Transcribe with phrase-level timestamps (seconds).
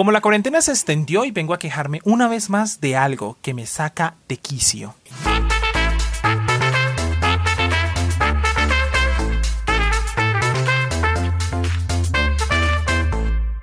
[0.00, 3.52] Como la cuarentena se extendió y vengo a quejarme una vez más de algo que
[3.52, 4.94] me saca de quicio.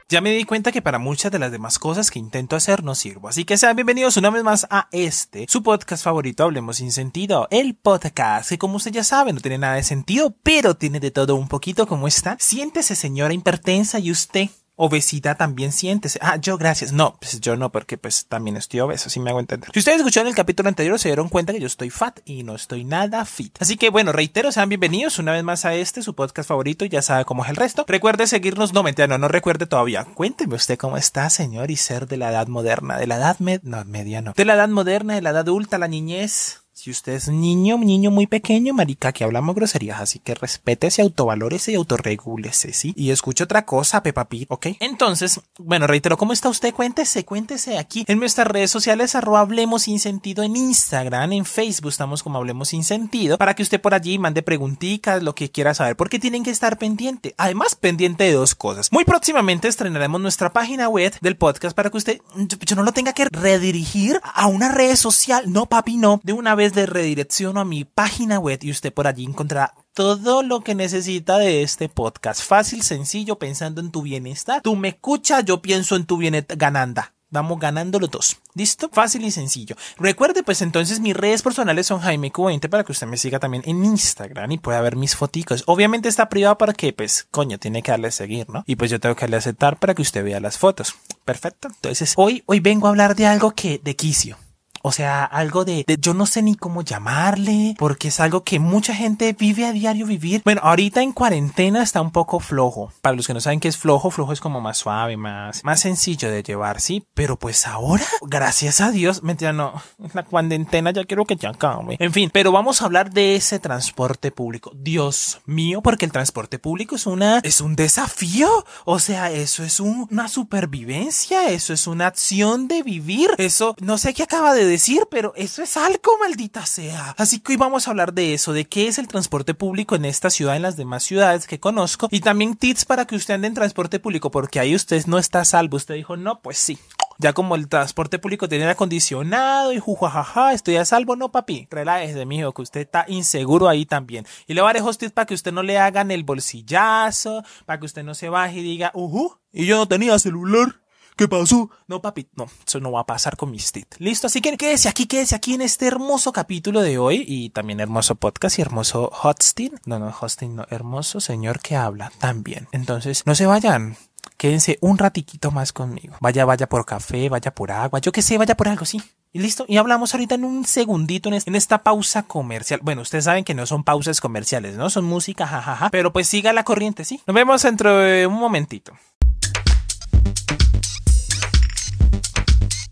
[0.09, 2.93] Ya me di cuenta que para muchas de las demás cosas que intento hacer no
[2.93, 3.29] sirvo.
[3.29, 7.47] Así que sean bienvenidos una vez más a este, su podcast favorito, Hablemos sin sentido.
[7.49, 11.09] El podcast que como usted ya sabe no tiene nada de sentido, pero tiene de
[11.09, 11.87] todo un poquito.
[11.87, 12.37] ¿Cómo está?
[12.39, 16.17] Siéntese señora hipertensa y usted obesidad también sientes.
[16.21, 16.93] Ah, yo gracias.
[16.93, 19.69] No, pues yo no, porque pues también estoy obeso, si me hago entender.
[19.73, 22.55] Si ustedes escucharon el capítulo anterior, se dieron cuenta que yo estoy fat y no
[22.55, 23.57] estoy nada fit.
[23.59, 27.01] Así que bueno, reitero, sean bienvenidos una vez más a este, su podcast favorito, ya
[27.01, 27.85] sabe cómo es el resto.
[27.87, 30.05] Recuerde seguirnos, no mentira, no, no recuerde todavía.
[30.05, 33.61] Cuénteme usted cómo está, señor, y ser de la edad moderna, de la edad med,
[33.63, 36.61] no, media no, de la edad moderna, de la edad adulta, la niñez.
[36.77, 41.71] Si usted es niño, niño muy pequeño, marica, que hablamos groserías, así que respétese, autovalórese
[41.71, 42.93] y autorregúlese, ¿sí?
[42.95, 44.67] Y escuche otra cosa, Peppa ¿ok?
[44.79, 46.75] Entonces, bueno, reitero, ¿cómo está usted?
[46.75, 51.89] Cuéntese, cuéntese aquí en nuestras redes sociales, arroba Hablemos Sin Sentido en Instagram, en Facebook
[51.89, 55.73] estamos como Hablemos Sin Sentido, para que usted por allí mande preguntitas, lo que quiera
[55.73, 57.33] saber, porque tienen que estar pendiente.
[57.39, 58.91] Además, pendiente de dos cosas.
[58.91, 63.13] Muy próximamente estrenaremos nuestra página web del podcast para que usted, yo no lo tenga
[63.13, 67.65] que redirigir a una red social, no, papi, no, de una vez de redirección a
[67.65, 72.41] mi página web y usted por allí encontrará todo lo que necesita de este podcast.
[72.41, 74.61] Fácil, sencillo, pensando en tu bienestar.
[74.61, 76.57] Tú me escuchas, yo pienso en tu bienestar.
[76.57, 77.13] Gananda.
[77.29, 78.37] Vamos ganando los dos.
[78.53, 78.89] ¿Listo?
[78.91, 79.75] Fácil y sencillo.
[79.97, 83.63] Recuerde, pues entonces mis redes personales son Jaime 20 para que usted me siga también
[83.65, 85.63] en Instagram y pueda ver mis foticos.
[85.67, 88.63] Obviamente está privado para que, pues, coño, tiene que darle a seguir, ¿no?
[88.65, 90.95] Y pues yo tengo que darle a aceptar para que usted vea las fotos.
[91.25, 91.67] Perfecto.
[91.67, 94.37] Entonces, hoy, hoy vengo a hablar de algo que, de quicio.
[94.81, 98.93] O sea, algo de, yo no sé ni cómo llamarle, porque es algo que mucha
[98.93, 100.41] gente vive a diario vivir.
[100.43, 102.91] Bueno, ahorita en cuarentena está un poco flojo.
[103.01, 105.79] Para los que no saben qué es flojo, flojo es como más suave, más, más
[105.79, 107.05] sencillo de llevar, sí.
[107.13, 109.73] Pero pues ahora, gracias a Dios, mentira, no,
[110.13, 111.97] la cuarentena ya quiero que ya acabe.
[111.99, 114.71] En fin, pero vamos a hablar de ese transporte público.
[114.75, 118.65] Dios mío, porque el transporte público es una, es un desafío.
[118.85, 123.31] O sea, eso es una supervivencia, eso es una acción de vivir.
[123.37, 127.15] Eso, no sé qué acaba de decir, pero eso es algo, maldita sea.
[127.17, 130.05] Así que hoy vamos a hablar de eso, de qué es el transporte público en
[130.05, 133.47] esta ciudad, en las demás ciudades que conozco, y también tips para que usted ande
[133.47, 135.77] en transporte público, porque ahí usted no está salvo.
[135.77, 136.77] Usted dijo, no, pues sí.
[137.19, 142.27] Ya como el transporte público tiene acondicionado y jujajaja, estoy a salvo, no papi, relájese,
[142.27, 144.27] mijo, que usted está inseguro ahí también.
[144.45, 148.03] Y le voy a para que usted no le hagan el bolsillazo, para que usted
[148.03, 150.75] no se baje y diga, uh, y yo no tenía celular.
[151.17, 151.71] ¿Qué pasó?
[151.87, 153.95] No, papi, no, eso no va a pasar con mis tit.
[153.97, 157.79] Listo, así que quédese aquí, quédese aquí en este hermoso capítulo de hoy y también
[157.79, 159.79] hermoso podcast y hermoso hosting.
[159.85, 162.67] No, no, hosting, no, hermoso señor que habla también.
[162.71, 163.97] Entonces, no se vayan.
[164.37, 166.15] Quédense un ratiquito más conmigo.
[166.21, 169.01] Vaya, vaya por café, vaya por agua, yo qué sé, vaya por algo, sí.
[169.33, 172.79] Y listo, y hablamos ahorita en un segundito en esta pausa comercial.
[172.83, 174.91] Bueno, ustedes saben que no son pausas comerciales, ¿no?
[174.91, 175.89] Son música, jajaja.
[175.89, 177.21] Pero pues siga la corriente, sí.
[177.25, 178.93] Nos vemos dentro de un momentito.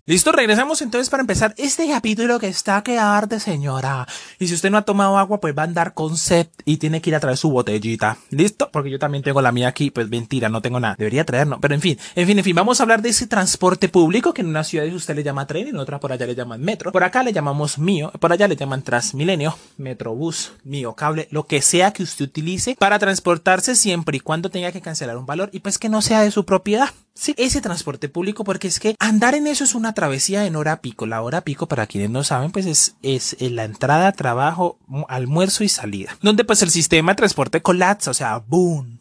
[0.07, 4.07] Listo, regresamos entonces para empezar este capítulo que está que arde, señora.
[4.37, 7.01] Y si usted no ha tomado agua, pues va a andar con sed y tiene
[7.01, 8.19] que ir a traer su botellita.
[8.29, 8.69] ¿Listo?
[8.71, 10.93] Porque yo también tengo la mía aquí, pues mentira, no tengo nada.
[10.95, 11.59] Debería traer, no.
[11.59, 14.41] Pero en fin, en fin, en fin, vamos a hablar de ese transporte público que
[14.41, 16.91] en una ciudad usted le llama tren, y en otra por allá le llaman metro.
[16.91, 21.63] Por acá le llamamos mío, por allá le llaman Transmilenio, Metrobús, mío, cable, lo que
[21.63, 25.61] sea que usted utilice para transportarse siempre y cuando tenga que cancelar un valor y
[25.61, 26.89] pues que no sea de su propiedad.
[27.17, 30.81] Sí, ese transporte público, porque es que andar en eso es una travesía en hora
[30.81, 31.05] pico.
[31.05, 35.69] La hora pico, para quienes no saben, pues es, es la entrada, trabajo, almuerzo y
[35.69, 36.17] salida.
[36.21, 38.99] Donde pues el sistema de transporte colapsa, o sea, boom,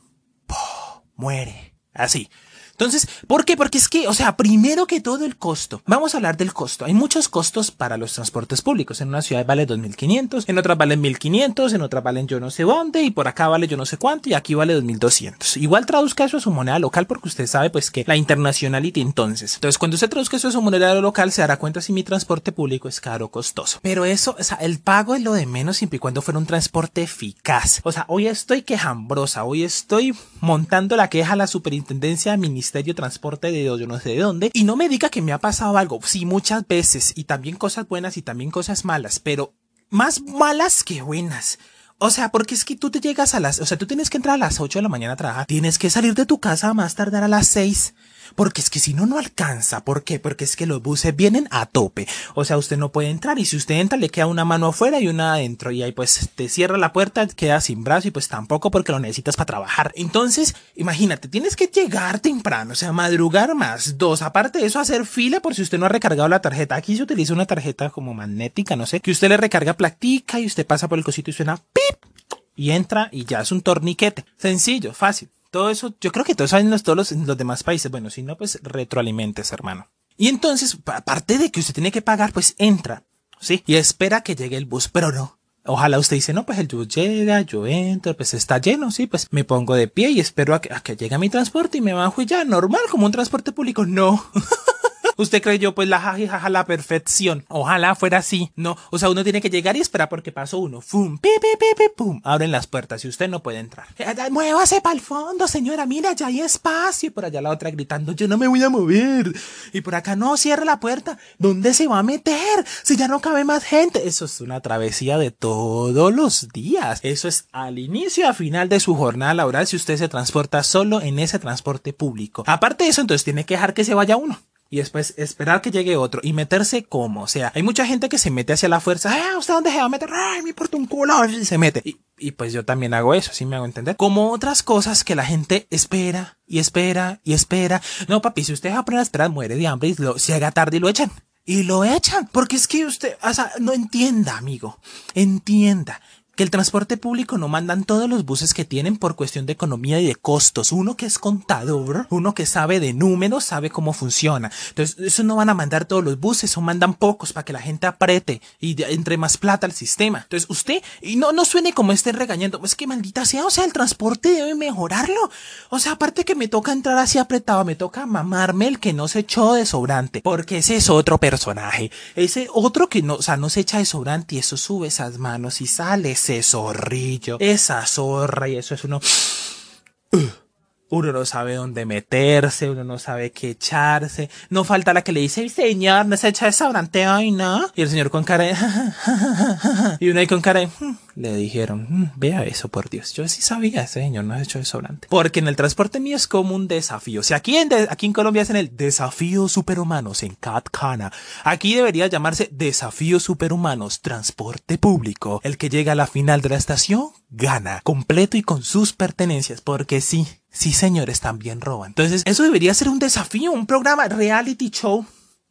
[1.17, 1.75] muere.
[1.93, 2.31] Así.
[2.75, 3.57] Entonces, ¿por qué?
[3.57, 5.81] Porque es que, o sea, primero que todo el costo.
[5.87, 6.85] Vamos a hablar del costo.
[6.85, 9.01] Hay muchos costos para los transportes públicos.
[9.01, 12.65] En una ciudad vale 2.500, en otras valen 1.500, en otras valen yo no sé
[12.65, 15.57] dónde, y por acá vale yo no sé cuánto, y aquí vale 2.200.
[15.61, 19.55] Igual traduzca eso a su moneda local porque usted sabe pues que la internacionality entonces.
[19.55, 22.51] Entonces, cuando usted traduzca eso a su moneda local, se dará cuenta si mi transporte
[22.51, 23.79] público es caro o costoso.
[23.83, 26.47] Pero eso, o sea, el pago es lo de menos siempre y cuando fuera un
[26.47, 27.81] transporte eficaz.
[27.85, 32.95] O sea, hoy estoy quejambrosa, hoy estoy montando la queja a la superintendencia administrativa Ministerio
[32.95, 35.39] de Transporte de yo no sé de dónde, y no me diga que me ha
[35.39, 39.53] pasado algo, sí, muchas veces, y también cosas buenas y también cosas malas, pero
[39.91, 41.59] más malas que buenas.
[41.99, 44.17] O sea, porque es que tú te llegas a las, o sea, tú tienes que
[44.17, 46.71] entrar a las 8 de la mañana a trabajar, tienes que salir de tu casa
[46.71, 47.95] a más tardar a las 6
[48.35, 49.85] Porque es que si no, no alcanza.
[49.85, 50.19] ¿Por qué?
[50.19, 52.07] Porque es que los buses vienen a tope.
[52.35, 55.01] O sea, usted no puede entrar y si usted entra le queda una mano afuera
[55.01, 55.71] y una adentro.
[55.71, 59.01] Y ahí pues te cierra la puerta, queda sin brazo y pues tampoco porque lo
[59.01, 59.93] necesitas para trabajar.
[59.97, 63.99] Entonces, imagínate, tienes que llegar temprano, o sea, madrugar más.
[63.99, 66.77] Dos, aparte de eso, hacer fila por si usted no ha recargado la tarjeta.
[66.77, 70.47] Aquí se utiliza una tarjeta como magnética, no sé, que usted le recarga platica y
[70.47, 72.15] usted pasa por el cosito y suena pip
[72.57, 74.25] y entra y ya es un torniquete.
[74.37, 75.31] Sencillo, fácil.
[75.55, 77.89] Todo eso, yo creo que todos saben todos los, los demás países.
[77.89, 79.89] Bueno, si no, pues retroalimentes, hermano.
[80.17, 83.05] Y entonces, aparte de que usted tiene que pagar, pues entra,
[83.39, 83.63] ¿sí?
[83.65, 85.39] Y espera que llegue el bus, pero no.
[85.65, 89.29] Ojalá usted dice, no, pues el bus llega, yo entro, pues está lleno, sí, pues
[89.31, 91.93] me pongo de pie y espero a que, a que llegue mi transporte y me
[91.93, 93.87] bajo y ya, normal, como un transporte público.
[93.87, 94.27] No.
[95.17, 97.45] Usted creyó pues la jaja la perfección.
[97.49, 98.51] Ojalá fuera así.
[98.57, 100.81] No, o sea, uno tiene que llegar y esperar porque pasó uno.
[100.81, 102.21] Fum, pi, pi, pi, pi, pum.
[102.25, 103.87] Abren las puertas y usted no puede entrar.
[103.99, 105.87] Eh, eh, muévase para el fondo, señora.
[105.87, 107.09] Mira, ya hay espacio.
[107.09, 109.33] Y por allá la otra gritando, yo no me voy a mover.
[109.73, 111.19] Y por acá no, cierre la puerta.
[111.39, 112.65] ¿Dónde se va a meter?
[112.83, 114.07] Si ya no cabe más gente.
[114.07, 117.01] Eso es una travesía de todos los días.
[117.03, 120.63] Eso es al inicio y a final de su jornada laboral si usted se transporta
[120.63, 122.45] solo en ese transporte público.
[122.47, 124.39] Aparte de eso, entonces tiene que dejar que se vaya uno
[124.75, 127.23] y después esperar que llegue otro y meterse como.
[127.23, 129.15] O sea, hay mucha gente que se mete hacia la fuerza.
[129.15, 130.11] ¡Ah, usted dónde se va a meter!
[130.13, 131.25] ¡Ay, me importa un culo!
[131.27, 131.81] Y se mete.
[132.19, 133.95] Y, pues yo también hago eso, ¿sí me hago entender?
[133.95, 137.81] Como otras cosas que la gente espera y espera y espera.
[138.09, 140.17] No, papi, si usted va a esperar, muere de hambre y lo,
[140.53, 141.13] tarde y lo echan.
[141.45, 142.29] Y lo echan.
[142.33, 144.81] Porque es que usted, o sea, no entienda, amigo.
[145.15, 146.01] Entienda
[146.37, 150.01] que el transporte público no mandan todos los buses que tienen por cuestión de economía
[150.01, 150.73] y de costos.
[150.73, 154.51] Uno que es contador, uno que sabe de números, sabe cómo funciona.
[154.71, 157.61] Entonces, eso no van a mandar todos los buses, o mandan pocos para que la
[157.61, 160.21] gente apriete y entre más plata al sistema.
[160.23, 163.65] Entonces, usted, y no, no suene como esté regañando, es que maldita sea, o sea,
[163.65, 165.31] el transporte debe mejorarlo.
[165.71, 169.09] O sea, aparte que me toca entrar así apretado, me toca mamarme el que no
[169.09, 171.91] se echó de sobrante, porque ese es otro personaje.
[172.17, 175.19] Ese otro que no, o sea, no se echa de sobrante y eso sube esas
[175.19, 179.01] manos y sale ese zorrillo, esa zorra y eso es uno...
[180.91, 184.31] Uno no sabe dónde meterse, uno no sabe qué echarse.
[184.51, 187.67] No falta la que le dice, señor, no se echa sobrante hoy, ¿no?
[187.75, 188.55] Y el señor con cara de...
[189.99, 190.69] y uno ahí con cara de...
[191.15, 193.13] Hmm", le dijeron, hmm, vea eso, por Dios.
[193.13, 195.09] Yo sí sabía, ese señor no ha hecho sobrante.
[195.11, 197.21] Porque en el transporte mío es como un desafío.
[197.21, 201.13] O sea, aquí en, aquí en Colombia es en el desafío superhumanos, en Catcana.
[201.45, 205.41] Aquí debería llamarse desafío superhumanos, transporte público.
[205.45, 207.81] El que llega a la final de la estación, gana.
[207.85, 209.61] Completo y con sus pertenencias.
[209.61, 211.89] Porque sí, Sí, señores, también roban.
[211.89, 215.05] Entonces, eso debería ser un desafío, un programa reality show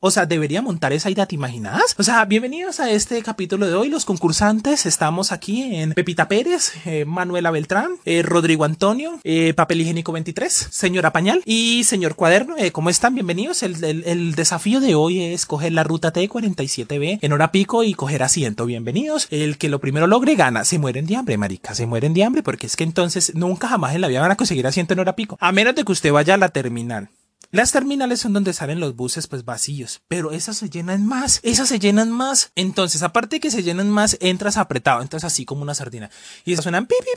[0.06, 1.96] o sea, debería montar esa idea, ¿te imaginas?
[1.98, 3.88] O sea, bienvenidos a este capítulo de hoy.
[3.88, 9.80] Los concursantes estamos aquí en Pepita Pérez, eh, Manuela Beltrán, eh, Rodrigo Antonio, eh, Papel
[9.80, 12.56] Higiénico 23, Señora Pañal y Señor Cuaderno.
[12.74, 13.16] ¿Cómo están?
[13.16, 13.64] Bienvenidos.
[13.64, 18.24] El, el, desafío de hoy es coger la ruta T47B en hora pico y coger
[18.24, 18.66] asiento.
[18.66, 19.28] Bienvenidos.
[19.32, 20.66] El que lo primero logre gana.
[20.66, 21.76] Se mueren de hambre, marica.
[21.76, 24.36] Se mueren de hambre porque es que entonces nunca jamás en la vida van a
[24.36, 25.38] conseguir asiento en hora pico.
[25.40, 27.08] A menos de que usted vaya a la terminal
[27.54, 31.70] las terminales son donde salen los buses pues vacíos, pero esas se llenan más, esas
[31.70, 32.52] se llenan más.
[32.56, 36.10] Entonces, aparte de que se llenan más, entras apretado, entras así como una sardina.
[36.46, 37.12] Y suenan pi, pi,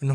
[0.00, 0.08] pi,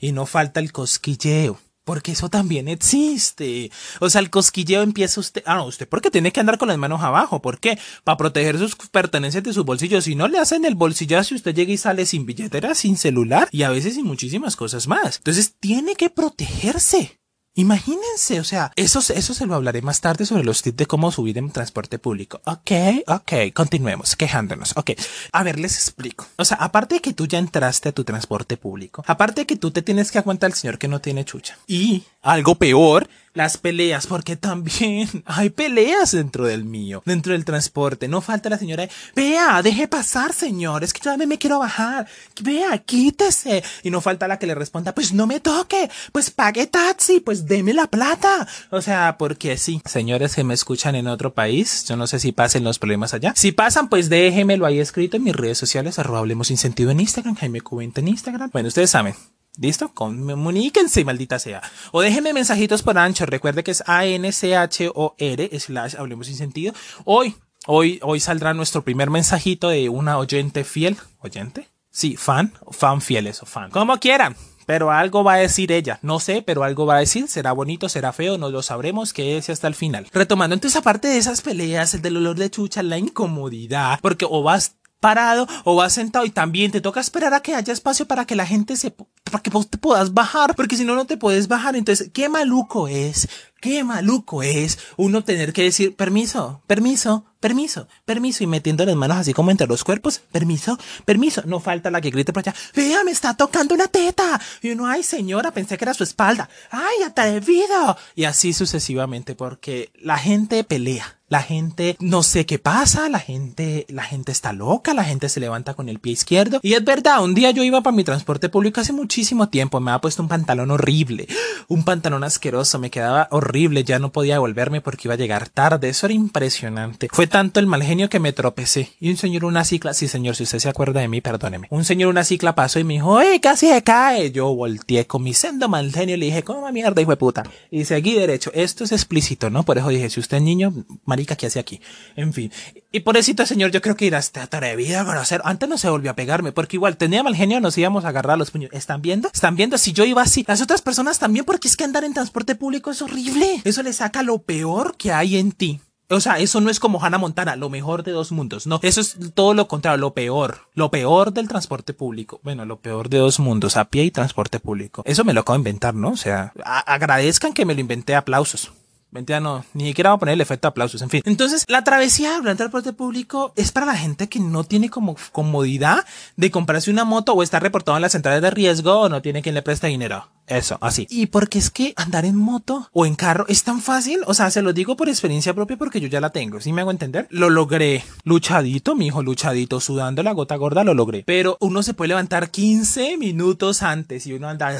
[0.00, 1.58] y no falta el cosquilleo.
[1.82, 3.72] Porque eso también existe.
[3.98, 5.42] O sea, el cosquilleo empieza usted.
[5.44, 7.42] Ah, usted porque tiene que andar con las manos abajo.
[7.42, 7.76] ¿Por qué?
[8.04, 10.04] Para proteger sus pertenencias de sus bolsillos.
[10.04, 13.64] Si no le hacen el bolsillazo, usted llega y sale sin billetera, sin celular y
[13.64, 15.16] a veces sin muchísimas cosas más.
[15.16, 17.18] Entonces tiene que protegerse.
[17.58, 21.10] Imagínense, o sea, eso, eso se lo hablaré más tarde sobre los tips de cómo
[21.10, 22.42] subir en transporte público.
[22.44, 22.70] Ok,
[23.06, 24.76] ok, continuemos, quejándonos.
[24.76, 24.90] Ok,
[25.32, 26.26] a ver, les explico.
[26.36, 29.56] O sea, aparte de que tú ya entraste a tu transporte público, aparte de que
[29.56, 31.56] tú te tienes que aguantar al señor que no tiene chucha.
[31.66, 38.08] Y algo peor, las peleas, porque también hay peleas dentro del mío, dentro del transporte.
[38.08, 42.08] No falta la señora, vea, deje pasar, señor, es que yo también me quiero bajar.
[42.42, 43.62] Vea, quítese.
[43.82, 47.46] Y no falta la que le responda, pues no me toque, pues pague taxi, pues
[47.46, 48.48] deme la plata.
[48.70, 52.32] O sea, porque sí, señores que me escuchan en otro país, yo no sé si
[52.32, 53.34] pasen los problemas allá.
[53.36, 57.00] Si pasan, pues déjenmelo ahí escrito en mis redes sociales, arroba hablemos sin sentido en
[57.00, 58.50] Instagram, Jaime Cubenta en Instagram.
[58.50, 59.14] Bueno, ustedes saben,
[59.58, 59.92] ¿Listo?
[59.94, 61.62] Comuníquense, maldita sea.
[61.92, 63.26] O déjenme mensajitos por ancho.
[63.26, 66.74] Recuerde que es A-N-C-H-O-R, slash, hablemos sin sentido.
[67.04, 67.34] Hoy,
[67.66, 70.96] hoy, hoy saldrá nuestro primer mensajito de una oyente fiel.
[71.20, 71.68] ¿Oyente?
[71.90, 73.70] Sí, fan, fan fiel, eso, fan.
[73.70, 74.36] Como quieran.
[74.66, 76.00] Pero algo va a decir ella.
[76.02, 77.28] No sé, pero algo va a decir.
[77.28, 80.08] Será bonito, será feo, no lo sabremos, que es hasta el final.
[80.12, 84.42] Retomando, entonces, aparte de esas peleas, el del olor de chucha, la incomodidad, porque o
[84.42, 88.24] vas parado o vas sentado y también te toca esperar a que haya espacio para
[88.24, 88.94] que la gente se
[89.30, 92.28] para que vos te puedas bajar, porque si no no te puedes bajar, entonces qué
[92.28, 93.28] maluco es,
[93.60, 99.18] qué maluco es uno tener que decir permiso, permiso, permiso, permiso y metiendo las manos
[99.18, 103.04] así como entre los cuerpos, permiso, permiso, no falta la que grite por allá, vea,
[103.04, 107.02] me está tocando una teta, y uno, ay señora, pensé que era su espalda, ay,
[107.04, 113.18] atrevido, y así sucesivamente, porque la gente pelea, la gente no sé qué pasa, la
[113.18, 116.60] gente, la gente está loca, la gente se levanta con el pie izquierdo.
[116.62, 119.15] Y es verdad, un día yo iba para mi transporte público hace muchísimo
[119.50, 121.26] tiempo, me había puesto un pantalón horrible,
[121.68, 125.88] un pantalón asqueroso, me quedaba horrible, ya no podía volverme porque iba a llegar tarde,
[125.88, 127.08] eso era impresionante.
[127.12, 128.92] Fue tanto el mal genio que me tropecé.
[129.00, 131.68] Y un señor una cicla, sí señor, si usted se acuerda de mí, perdóneme.
[131.70, 134.30] Un señor una cicla pasó y me dijo, ¡eh, casi se cae!
[134.30, 137.44] Yo volteé con mi sendo mal genio y le dije, ¿cómo mierda, hijo de puta?
[137.70, 138.50] Y seguí derecho.
[138.54, 139.62] Esto es explícito, ¿no?
[139.62, 140.72] Por eso dije, si usted es niño,
[141.04, 141.80] marica, ¿qué hace aquí?
[142.16, 142.50] En fin.
[142.92, 145.40] Y por eso, señor, yo creo que irá este atrevido a conocer.
[145.44, 148.38] Antes no se volvió a pegarme, porque igual tenía mal genio, nos íbamos a agarrar
[148.38, 148.70] los puños.
[148.72, 149.78] ¿Están ¿Están viendo?
[149.78, 152.90] Si yo iba así, las otras personas también, porque es que andar en transporte público
[152.90, 153.62] es horrible.
[153.64, 155.80] Eso le saca lo peor que hay en ti.
[156.08, 158.68] O sea, eso no es como Hannah Montana, lo mejor de dos mundos.
[158.68, 160.58] No, eso es todo lo contrario, lo peor.
[160.74, 162.40] Lo peor del transporte público.
[162.44, 165.02] Bueno, lo peor de dos mundos, a pie y transporte público.
[165.04, 166.10] Eso me lo acabo de inventar, ¿no?
[166.10, 168.72] O sea, agradezcan que me lo inventé, aplausos.
[169.10, 171.22] Mentira, no, ni siquiera vamos a poner el efecto de aplausos, en fin.
[171.24, 175.16] Entonces, la travesía durante el transporte público es para la gente que no tiene como
[175.32, 176.04] comodidad
[176.36, 179.42] de comprarse una moto o estar reportado en las centrales de riesgo o no tiene
[179.42, 180.28] quien le preste dinero.
[180.46, 181.06] Eso, así.
[181.10, 184.20] Y porque es que andar en moto o en carro es tan fácil.
[184.26, 186.60] O sea, se lo digo por experiencia propia porque yo ya la tengo.
[186.60, 187.26] ¿Sí me hago entender?
[187.30, 188.04] Lo logré.
[188.24, 191.24] Luchadito, mi hijo, luchadito, sudando la gota gorda, lo logré.
[191.26, 194.76] Pero uno se puede levantar 15 minutos antes y uno anda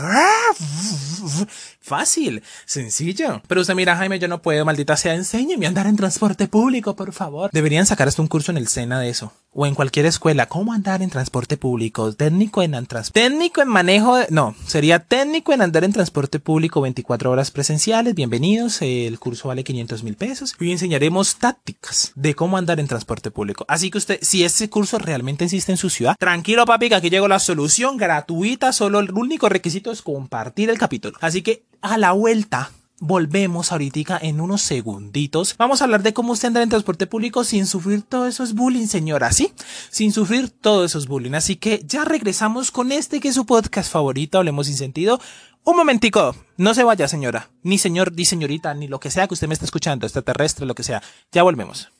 [1.80, 3.42] fácil, sencillo.
[3.46, 6.94] Pero usted mira, Jaime, yo no puedo, maldita sea, enséñeme a andar en transporte público,
[6.94, 7.50] por favor.
[7.52, 9.32] Deberían sacar hasta un curso en el SENA de eso.
[9.58, 10.44] O en cualquier escuela.
[10.50, 12.12] ¿Cómo andar en transporte público?
[12.12, 12.76] Técnico en
[13.10, 14.18] Técnico en manejo.
[14.28, 18.14] No, sería técnico en andar en transporte público 24 horas presenciales.
[18.14, 18.82] Bienvenidos.
[18.82, 20.54] El curso vale 500 mil pesos.
[20.60, 23.64] Hoy enseñaremos tácticas de cómo andar en transporte público.
[23.66, 27.08] Así que usted, si ese curso realmente existe en su ciudad, tranquilo papi, que aquí
[27.08, 28.74] llegó la solución gratuita.
[28.74, 31.16] Solo el único requisito es compartir el capítulo.
[31.22, 35.54] Así que a la vuelta Volvemos ahorita en unos segunditos.
[35.58, 38.54] Vamos a hablar de cómo usted anda en transporte público sin sufrir todo eso es
[38.54, 39.52] bullying, señora, ¿sí?
[39.90, 41.34] Sin sufrir todo eso es bullying.
[41.34, 45.20] Así que ya regresamos con este que es su podcast favorito, Hablemos sin sentido.
[45.64, 49.34] Un momentico, no se vaya, señora, ni señor, ni señorita, ni lo que sea que
[49.34, 51.02] usted me esté escuchando, extraterrestre, lo que sea.
[51.32, 51.90] Ya volvemos.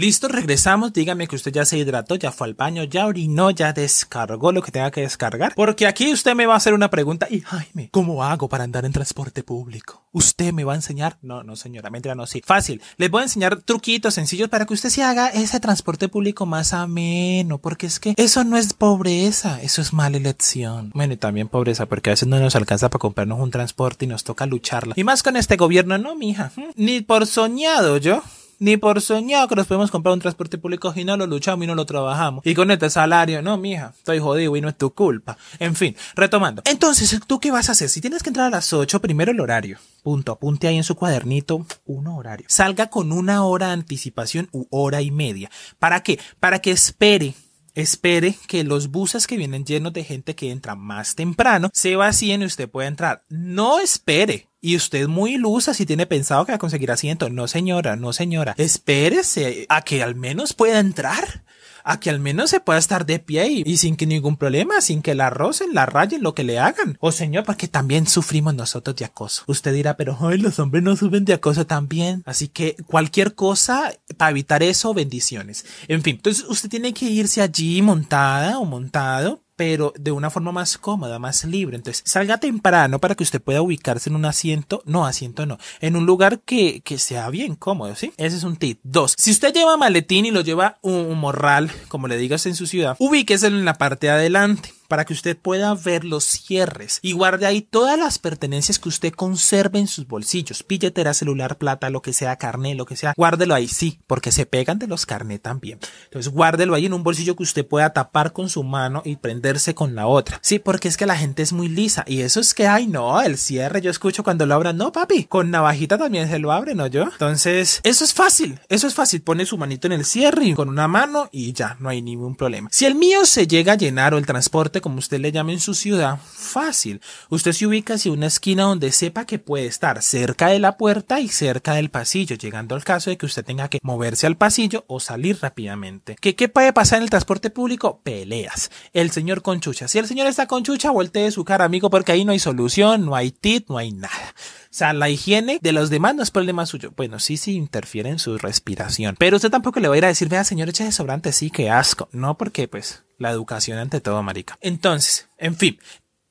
[0.00, 0.94] Listo, regresamos.
[0.94, 4.62] Dígame que usted ya se hidrató, ya fue al baño, ya orinó, ya descargó lo
[4.62, 5.52] que tenga que descargar.
[5.54, 7.26] Porque aquí usted me va a hacer una pregunta.
[7.28, 10.06] Y Jaime, ¿cómo hago para andar en transporte público?
[10.12, 11.18] ¿Usted me va a enseñar?
[11.20, 12.40] No, no, señora, mentira, no, sí.
[12.42, 12.80] Fácil.
[12.96, 16.72] Les voy a enseñar truquitos sencillos para que usted se haga ese transporte público más
[16.72, 17.58] ameno.
[17.58, 20.92] Porque es que eso no es pobreza, eso es mala elección.
[20.94, 24.08] Bueno, y también pobreza, porque a veces no nos alcanza para comprarnos un transporte y
[24.08, 24.94] nos toca lucharla.
[24.96, 26.52] Y más con este gobierno, no, mija.
[26.74, 28.22] Ni por soñado yo
[28.60, 31.66] ni por soñado que nos podemos comprar un transporte público y no lo luchamos y
[31.66, 32.46] no lo trabajamos.
[32.46, 35.36] Y con este salario, no, mija, estoy jodido y no es tu culpa.
[35.58, 36.62] En fin, retomando.
[36.66, 37.88] Entonces, ¿tú qué vas a hacer?
[37.88, 39.78] Si tienes que entrar a las 8, primero el horario.
[40.02, 40.32] Punto.
[40.32, 42.46] Apunte ahí en su cuadernito un horario.
[42.48, 45.50] Salga con una hora de anticipación u hora y media.
[45.78, 46.20] ¿Para qué?
[46.38, 47.34] Para que espere
[47.74, 52.42] espere que los buses que vienen llenos de gente que entra más temprano se vacíen
[52.42, 53.24] y usted pueda entrar.
[53.28, 54.48] No espere.
[54.62, 57.30] Y usted muy ilusa si tiene pensado que va a conseguir asiento.
[57.30, 58.54] No señora, no señora.
[58.58, 61.44] Espérese a que al menos pueda entrar
[61.84, 65.02] a que al menos se pueda estar de pie y, sin que ningún problema, sin
[65.02, 66.96] que la rocen, la rayen, lo que le hagan.
[67.00, 69.44] Oh, señor, porque también sufrimos nosotros de acoso.
[69.46, 72.22] Usted dirá, pero ay, los hombres no sufren de acoso también.
[72.26, 75.64] Así que cualquier cosa para evitar eso, bendiciones.
[75.88, 80.52] En fin, entonces usted tiene que irse allí montada o montado pero de una forma
[80.52, 81.76] más cómoda, más libre.
[81.76, 85.96] Entonces, salga temprano para que usted pueda ubicarse en un asiento, no, asiento no, en
[85.96, 88.14] un lugar que, que sea bien cómodo, ¿sí?
[88.16, 88.80] Ese es un tip.
[88.82, 92.66] Dos, si usted lleva maletín y lo lleva un morral, como le digas en su
[92.66, 97.12] ciudad, ubíquese en la parte de adelante para que usted pueda ver los cierres y
[97.12, 102.02] guarde ahí todas las pertenencias que usted conserve en sus bolsillos, billetera, celular, plata, lo
[102.02, 105.40] que sea, carnet, lo que sea, guárdelo ahí, sí, porque se pegan de los carnet
[105.40, 105.78] también.
[106.06, 109.76] Entonces guárdelo ahí en un bolsillo que usted pueda tapar con su mano y prenderse
[109.76, 110.40] con la otra.
[110.42, 113.22] Sí, porque es que la gente es muy lisa y eso es que, ay no,
[113.22, 116.74] el cierre, yo escucho cuando lo abran, no papi, con navajita también se lo abre,
[116.74, 117.04] ¿no yo?
[117.04, 120.68] Entonces, eso es fácil, eso es fácil, pone su manito en el cierre y con
[120.68, 122.68] una mano y ya, no hay ningún problema.
[122.72, 125.60] Si el mío se llega a llenar o el transporte como usted le llame en
[125.60, 127.00] su ciudad, fácil.
[127.28, 131.20] Usted se ubica hacia una esquina donde sepa que puede estar cerca de la puerta
[131.20, 134.84] y cerca del pasillo, llegando al caso de que usted tenga que moverse al pasillo
[134.86, 136.16] o salir rápidamente.
[136.20, 138.00] ¿Qué, qué puede pasar en el transporte público?
[138.02, 138.70] Peleas.
[138.92, 139.88] El señor conchucha.
[139.88, 143.14] Si el señor está conchucha, voltee su cara, amigo, porque ahí no hay solución, no
[143.14, 144.34] hay tit, no hay nada.
[144.70, 146.92] O sea, la higiene de los demás no es problema suyo.
[146.96, 149.16] Bueno, sí, sí interfiere en su respiración.
[149.18, 151.50] Pero usted tampoco le va a ir a decir, vea, señor, eche de sobrante, sí,
[151.50, 152.08] qué asco.
[152.12, 154.56] No, porque, pues, la educación ante todo, marica.
[154.60, 155.80] Entonces, en fin.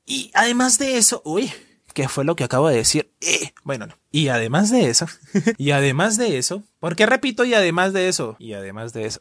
[0.06, 1.52] Y además de eso, uy,
[1.92, 3.12] ¿qué fue lo que acabo de decir?
[3.20, 3.98] Eh, bueno, no.
[4.10, 5.06] Y además de eso,
[5.58, 8.36] y además de eso, ¿por qué repito y además de eso?
[8.38, 9.20] Y además de eso.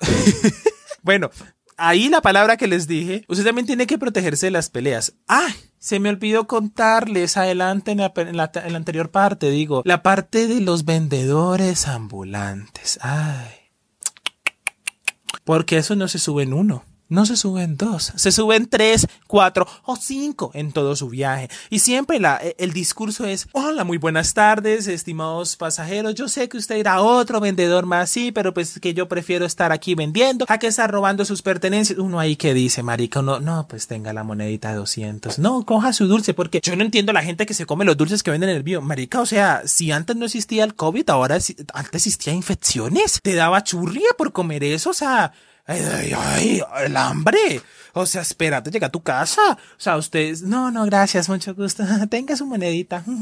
[1.02, 1.30] bueno,
[1.80, 5.14] ahí la palabra que les dije, usted también tiene que protegerse de las peleas.
[5.28, 5.50] ¡Ah!
[5.80, 10.04] Se me olvidó contarles adelante en la, en, la, en la, anterior parte, digo, la
[10.04, 13.00] parte de los vendedores ambulantes.
[13.02, 13.48] Ay.
[15.46, 19.68] Porque eso no se sube en uno no se suben dos, se suben tres, cuatro
[19.84, 21.50] o cinco en todo su viaje.
[21.70, 26.48] Y siempre la, e, el discurso es, hola, muy buenas tardes, estimados pasajeros, yo sé
[26.48, 30.46] que usted irá otro vendedor más, sí, pero pues que yo prefiero estar aquí vendiendo
[30.48, 32.00] a que estar robando sus pertenencias.
[32.00, 35.40] Uno ahí que dice, marica, no, no, pues tenga la monedita de 200.
[35.40, 38.22] No, coja su dulce, porque yo no entiendo la gente que se come los dulces
[38.22, 38.82] que venden en el bio.
[38.82, 41.40] Marica, o sea, si antes no existía el COVID, ahora
[41.74, 43.20] antes existía infecciones.
[43.24, 45.34] Te daba churria por comer eso, o sea,
[45.70, 47.62] ay, ay, ay, el hambre.
[47.94, 49.42] O sea, espérate, llega a tu casa.
[49.52, 51.84] O sea, ustedes, no, no, gracias, mucho gusto.
[52.10, 53.04] Tenga su monedita.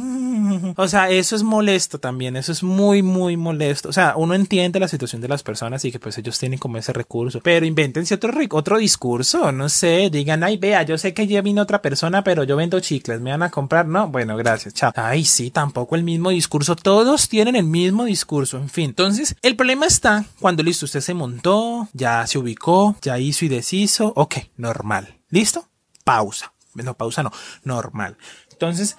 [0.76, 2.36] O sea, eso es molesto también.
[2.36, 3.90] Eso es muy, muy molesto.
[3.90, 6.78] O sea, uno entiende la situación de las personas y que pues ellos tienen como
[6.78, 7.40] ese recurso.
[7.42, 9.52] Pero invéntense otro, otro discurso.
[9.52, 12.80] No sé, digan, ay, vea, yo sé que ya vino otra persona, pero yo vendo
[12.80, 13.22] chicles.
[13.22, 13.88] ¿Me van a comprar?
[13.88, 14.92] No, bueno, gracias, chao.
[14.96, 16.76] Ay, sí, tampoco el mismo discurso.
[16.76, 18.58] Todos tienen el mismo discurso.
[18.58, 18.90] En fin.
[18.90, 23.50] Entonces, el problema está cuando listo, usted se montó, ya se ubicó, ya hizo y
[23.50, 24.14] deshizo.
[24.16, 25.20] Ok, normal.
[25.30, 25.68] ¿Listo?
[26.04, 26.54] Pausa.
[26.74, 27.32] No, pausa no,
[27.64, 28.18] normal.
[28.52, 28.98] Entonces,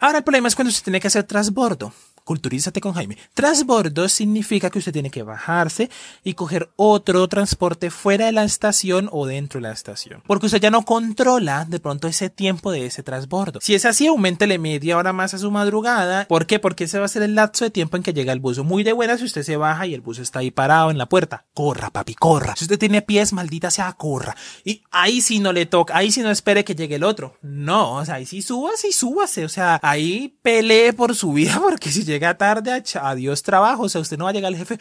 [0.00, 1.92] ahora el problema es cuando se tiene que hacer transbordo.
[2.30, 3.18] Culturízate con Jaime.
[3.34, 5.90] Transbordo significa que usted tiene que bajarse
[6.22, 10.22] y coger otro transporte fuera de la estación o dentro de la estación.
[10.28, 13.58] Porque usted ya no controla de pronto ese tiempo de ese transbordo.
[13.60, 16.28] Si es así, aumentele media hora más a su madrugada.
[16.28, 16.60] ¿Por qué?
[16.60, 18.60] Porque ese va a ser el lapso de tiempo en que llega el bus.
[18.60, 21.06] Muy de buena si usted se baja y el bus está ahí parado en la
[21.06, 21.46] puerta.
[21.52, 22.54] Corra, papi, corra.
[22.54, 24.36] Si usted tiene pies, maldita sea, corra.
[24.64, 27.36] Y ahí sí no le toca, ahí sí no espere que llegue el otro.
[27.42, 29.44] No, o sea, ahí sí súbase y súbase.
[29.44, 34.00] O sea, ahí pelee por su vida porque si llega tarde, adiós trabajo, o sea,
[34.00, 34.74] usted no va a llegar al jefe,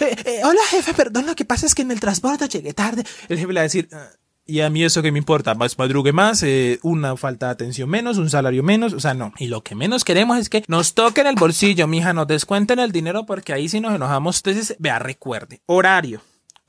[0.00, 3.04] eh, eh, hola jefe, perdón, lo que pasa es que en el transporte llegué tarde,
[3.28, 4.08] el jefe le va a decir, ah,
[4.50, 7.88] y a mí eso que me importa, más madrugue más, eh, una falta de atención
[7.88, 9.32] menos, un salario menos, o sea, no.
[9.38, 12.90] Y lo que menos queremos es que nos toquen el bolsillo, mija, nos descuenten el
[12.90, 14.38] dinero porque ahí sí nos enojamos.
[14.38, 16.20] Entonces, vea, recuerde, horario,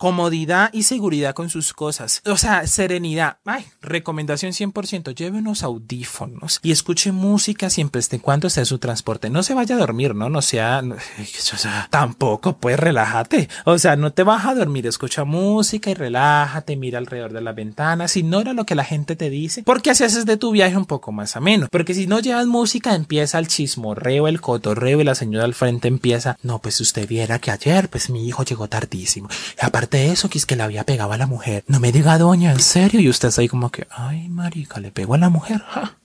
[0.01, 2.23] comodidad y seguridad con sus cosas.
[2.25, 3.37] O sea, serenidad.
[3.45, 5.13] Ay, recomendación 100%.
[5.13, 9.29] Lleve unos audífonos y escuche música siempre esté cuando en su transporte.
[9.29, 10.27] No se vaya a dormir, ¿no?
[10.27, 13.47] No sea, o sea, tampoco, pues relájate.
[13.65, 17.53] O sea, no te vas a dormir, escucha música y relájate, mira alrededor de las
[17.53, 20.87] ventanas, ignora lo que la gente te dice, porque así haces de tu viaje un
[20.87, 21.67] poco más ameno.
[21.69, 25.87] Porque si no llevas música, empieza el chismorreo, el cotorreo y la señora al frente
[25.87, 29.29] empieza, no, pues usted viera que ayer, pues mi hijo llegó tardísimo.
[29.61, 31.63] Aparte de eso, que que le había pegado a la mujer.
[31.67, 32.99] No me diga, doña, en serio.
[32.99, 35.61] Y usted está ahí como que, ay, marica, le pegó a la mujer.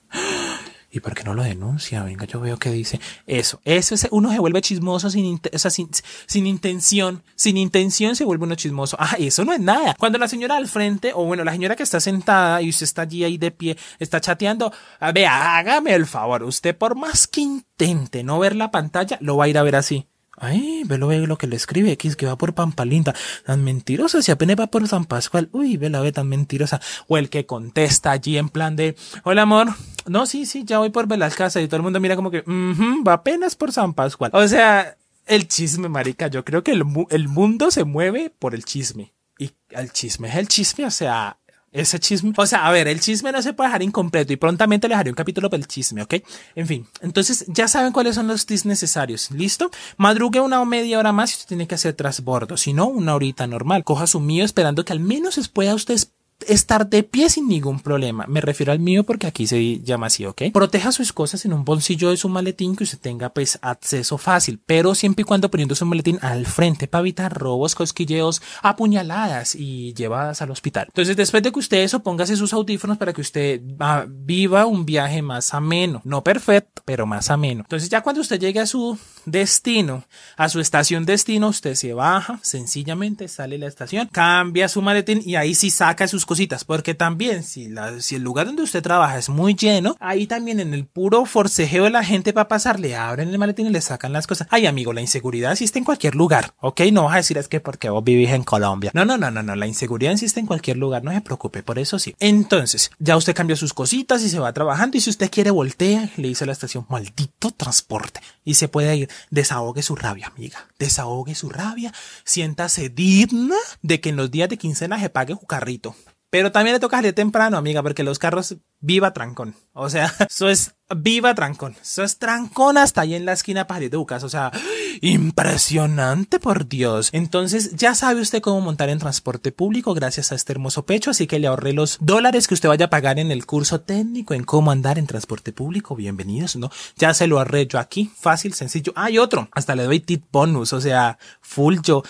[0.89, 2.01] ¿Y por qué no lo denuncia?
[2.03, 3.59] Venga, yo veo que dice eso.
[3.65, 5.89] Eso es, uno se vuelve chismoso sin, sin,
[6.27, 7.23] sin, intención.
[7.35, 8.95] Sin intención se vuelve uno chismoso.
[8.99, 9.95] Ah, eso no es nada.
[9.99, 13.01] Cuando la señora al frente, o bueno, la señora que está sentada y usted está
[13.03, 14.71] allí ahí de pie, está chateando,
[15.13, 16.43] vea, hágame el favor.
[16.43, 19.75] Usted por más que intente no ver la pantalla, lo va a ir a ver
[19.75, 20.07] así.
[20.39, 23.15] Ay, velo, ve lo que le escribe X, que va por Pampalinta.
[23.45, 25.49] Tan mentiroso, si apenas va por San Pascual.
[25.51, 26.79] Uy, ve la ve tan mentirosa.
[27.07, 29.69] O el que contesta allí en plan de, hola amor.
[30.05, 31.59] No, sí, sí, ya voy por Velascasa.
[31.59, 34.29] Y todo el mundo mira como que, va apenas por San Pascual.
[34.33, 34.95] O sea,
[35.25, 36.27] el chisme, marica.
[36.27, 39.13] Yo creo que el, el mundo se mueve por el chisme.
[39.39, 41.37] Y el chisme es el chisme, o sea,
[41.79, 42.33] ese chisme.
[42.37, 45.09] O sea, a ver, el chisme no se puede dejar incompleto y prontamente le dejaré
[45.09, 46.15] un capítulo para el chisme, ¿ok?
[46.55, 49.31] En fin, entonces ya saben cuáles son los tips necesarios.
[49.31, 49.71] ¿Listo?
[49.97, 52.57] Madrugue una o media hora más y usted tiene que hacer trasbordo.
[52.57, 53.83] Si no, una horita normal.
[53.83, 55.99] Coja su mío esperando que al menos pueda usted
[56.45, 58.25] estar de pie sin ningún problema.
[58.27, 60.43] Me refiero al mío porque aquí se llama así, ¿ok?
[60.53, 64.59] Proteja sus cosas en un bolsillo de su maletín que usted tenga pues acceso fácil,
[64.65, 69.93] pero siempre y cuando poniendo su maletín al frente para evitar robos, cosquilleos, apuñaladas y
[69.93, 70.85] llevadas al hospital.
[70.87, 74.85] Entonces, después de que usted eso, póngase sus audífonos para que usted ah, viva un
[74.85, 76.01] viaje más ameno.
[76.03, 77.61] No perfecto, pero más ameno.
[77.61, 82.39] Entonces, ya cuando usted llegue a su destino, a su estación destino, usted se baja,
[82.43, 87.41] sencillamente sale la estación, cambia su maletín y ahí sí saca sus cositas, porque también
[87.41, 90.85] si, la, si el lugar donde usted trabaja es muy lleno, ahí también en el
[90.85, 94.27] puro forcejeo de la gente para pasar, le abren el maletín y le sacan las
[94.27, 94.47] cosas.
[94.51, 96.81] Ay, amigo, la inseguridad existe en cualquier lugar, ¿ok?
[96.91, 98.91] No vas a decir es que porque vos vivís en Colombia.
[98.93, 101.79] No, no, no, no, no, la inseguridad existe en cualquier lugar, no se preocupe, por
[101.79, 102.15] eso sí.
[102.19, 106.11] Entonces, ya usted cambia sus cositas y se va trabajando y si usted quiere voltea,
[106.17, 110.67] le dice a la estación, maldito transporte, y se puede ir, desahogue su rabia, amiga,
[110.77, 115.45] desahogue su rabia, siéntase digna de que en los días de quincena se pague su
[115.45, 115.95] carrito.
[116.37, 119.55] Pero también le toca salir temprano, amiga, porque los carros viva trancón.
[119.73, 121.75] O sea, eso es viva trancón.
[121.81, 124.21] Eso es trancón hasta ahí en la esquina para Bucas.
[124.21, 124.51] O sea,
[125.01, 127.09] impresionante, por Dios.
[127.11, 131.09] Entonces, ya sabe usted cómo montar en transporte público gracias a este hermoso pecho.
[131.09, 134.35] Así que le ahorré los dólares que usted vaya a pagar en el curso técnico
[134.35, 135.95] en cómo andar en transporte público.
[135.95, 136.69] Bienvenidos, ¿no?
[136.97, 138.11] Ya se lo ahorré yo aquí.
[138.15, 138.93] Fácil, sencillo.
[138.95, 139.49] Hay otro.
[139.53, 140.71] Hasta le doy tip bonus.
[140.73, 142.03] O sea, full yo.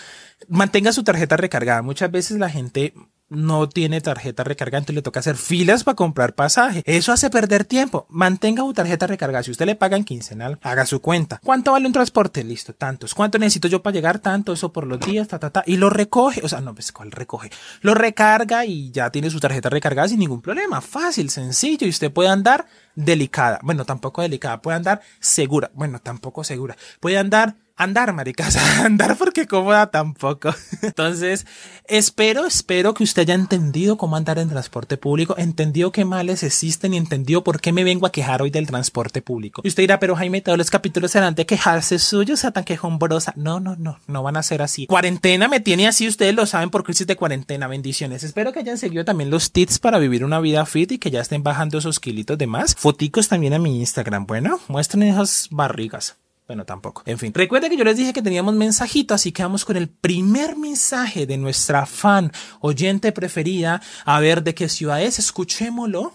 [0.50, 1.82] Mantenga su tarjeta recargada.
[1.82, 2.94] Muchas veces la gente
[3.30, 6.82] no tiene tarjeta recargada, entonces le toca hacer filas para comprar pasaje.
[6.86, 8.06] Eso hace perder tiempo.
[8.10, 9.44] Mantenga su tarjeta recargada.
[9.44, 11.40] Si usted le paga en quincenal, haga su cuenta.
[11.44, 12.44] ¿Cuánto vale un transporte?
[12.44, 13.14] Listo, tantos.
[13.14, 14.20] ¿Cuánto necesito yo para llegar?
[14.20, 15.64] Tanto, eso por los días, ta, ta, ta.
[15.66, 16.42] Y lo recoge.
[16.44, 17.52] O sea, no, pues, ¿cuál recoge?
[17.82, 20.82] Lo recarga y ya tiene su tarjeta recargada sin ningún problema.
[20.82, 21.86] Fácil, sencillo.
[21.86, 22.66] Y usted puede andar
[22.98, 23.60] delicada.
[23.64, 24.62] Bueno, tampoco delicada.
[24.62, 25.72] Puede andar segura.
[25.74, 26.76] Bueno, tampoco segura.
[27.00, 30.54] Puede andar andar, maricas, andar porque cómoda tampoco.
[30.82, 31.46] Entonces,
[31.86, 36.94] espero, espero que usted haya entendido cómo andar en transporte público, entendió qué males existen
[36.94, 39.62] y entendió por qué me vengo a quejar hoy del transporte público.
[39.64, 43.34] Y usted dirá, pero Jaime, todos los capítulos serán de quejarse suyo, sea tan quejombrosa.
[43.36, 44.88] No, no, no, no van a ser así.
[44.88, 47.68] Cuarentena me tiene así, ustedes lo saben por crisis de cuarentena.
[47.68, 48.24] Bendiciones.
[48.24, 51.22] Espero que hayan seguido también los tips para vivir una vida fit y que ya
[51.22, 52.76] estén bajando esos kilitos de más.
[52.88, 54.26] Foticos también a mi Instagram.
[54.26, 56.18] Bueno, muestren esas barrigas.
[56.48, 57.04] Bueno, tampoco.
[57.06, 59.90] En fin, recuerda que yo les dije que teníamos mensajito, así que vamos con el
[59.90, 63.82] primer mensaje de nuestra fan oyente preferida.
[64.06, 66.14] A ver de qué ciudad es, escuchémoslo.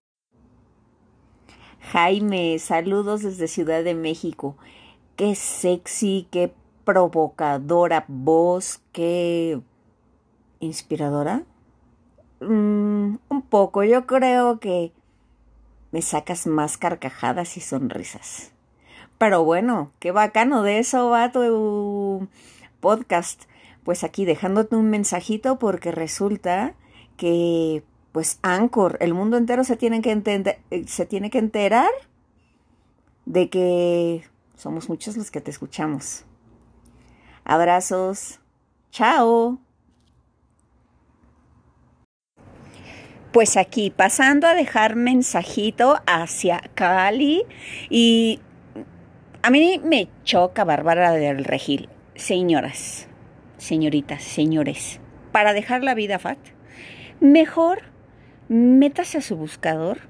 [1.92, 4.56] Jaime, saludos desde Ciudad de México.
[5.16, 6.54] Qué sexy, qué
[6.86, 9.60] provocadora voz, qué
[10.60, 11.42] inspiradora.
[12.40, 14.92] Mm, un poco, yo creo que
[15.92, 18.50] me sacas más carcajadas y sonrisas.
[19.18, 22.28] Pero bueno, qué bacano, de eso va tu
[22.80, 23.44] podcast.
[23.84, 26.74] Pues aquí dejándote un mensajito porque resulta
[27.16, 31.90] que pues Anchor, el mundo entero se tiene que entender, eh, se tiene que enterar
[33.24, 34.24] de que
[34.54, 36.24] somos muchos los que te escuchamos.
[37.44, 38.40] Abrazos.
[38.90, 39.58] Chao.
[43.32, 47.44] Pues aquí pasando a dejar mensajito hacia Cali
[47.88, 48.40] y
[49.42, 51.88] a mí me choca Bárbara del Regil.
[52.14, 53.08] Señoras,
[53.56, 55.00] señoritas, señores,
[55.32, 56.36] para dejar la vida fat,
[57.20, 57.84] mejor
[58.48, 60.00] métase a su buscador,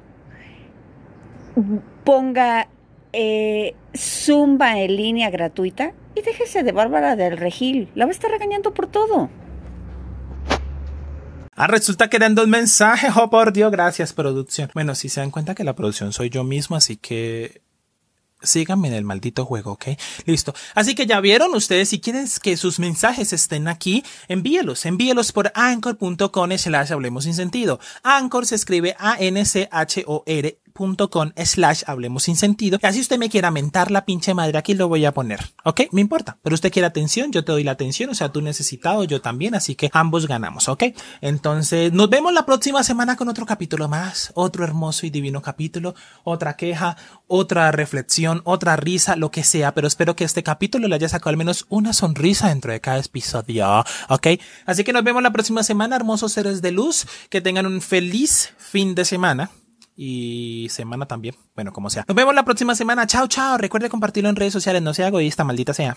[2.03, 2.67] ponga
[3.13, 7.89] eh, Zumba en línea gratuita y déjese de Bárbara del Regil.
[7.95, 9.31] La va a estar regañando por todo.
[11.55, 13.13] Ah, resulta que eran dos mensajes.
[13.17, 14.71] Oh, por Dios, gracias, producción.
[14.75, 17.63] Bueno, si se dan cuenta que la producción soy yo mismo, así que
[18.43, 19.87] síganme en el maldito juego, ¿ok?
[20.27, 20.55] Listo.
[20.75, 25.53] Así que ya vieron ustedes, si quieren que sus mensajes estén aquí, envíelos, envíelos por
[25.55, 27.81] anchor.com slash hablemos sin sentido.
[28.03, 30.59] Anchor se escribe A-N-C-H-O-R
[31.11, 32.79] com slash hablemos sin sentido.
[32.83, 35.41] Y así usted me quiera mentar la pinche madre, aquí lo voy a poner.
[35.65, 35.83] ¿Ok?
[35.93, 36.39] Me importa.
[36.43, 38.11] Pero usted quiere atención, yo te doy la atención.
[38.11, 39.55] O sea, tú necesitado, yo también.
[39.55, 40.69] Así que ambos ganamos.
[40.69, 40.85] ¿Ok?
[41.21, 44.33] Entonces, nos vemos la próxima semana con otro capítulo más.
[44.35, 45.95] Otro hermoso y divino capítulo.
[46.25, 49.75] Otra queja, otra reflexión, otra risa, lo que sea.
[49.75, 52.99] Pero espero que este capítulo le haya sacado al menos una sonrisa dentro de cada
[52.99, 53.85] episodio.
[54.09, 54.27] ¿Ok?
[54.67, 57.07] Así que nos vemos la próxima semana, hermosos seres de luz.
[57.29, 59.51] Que tengan un feliz fin de semana
[60.05, 61.37] y semana también.
[61.55, 62.05] Bueno, como sea.
[62.09, 63.07] Nos vemos la próxima semana.
[63.07, 63.57] Chao, chao.
[63.57, 64.83] Recuerde compartirlo en redes sociales.
[64.83, 65.97] No sea egoísta, maldita sea.